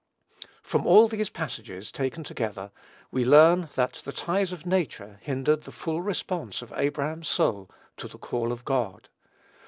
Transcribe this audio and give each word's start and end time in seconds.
From 0.63 0.87
all 0.87 1.07
these 1.07 1.29
passages 1.29 1.91
taken 1.91 2.23
together, 2.23 2.71
we 3.11 3.23
learn 3.23 3.69
that 3.75 4.01
the 4.03 4.11
ties 4.11 4.51
of 4.51 4.65
nature 4.65 5.19
hindered 5.21 5.61
the 5.61 5.71
full 5.71 6.01
response 6.01 6.63
of 6.63 6.73
Abraham's 6.75 7.27
soul 7.27 7.69
to 7.97 8.07
the 8.07 8.17
call 8.17 8.51
of 8.51 8.65
God. 8.65 9.09